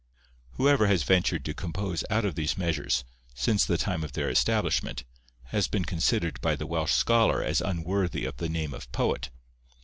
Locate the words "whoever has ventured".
0.53-1.45